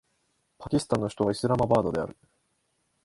[0.57, 2.17] パキスタンの首都はイスラマバードである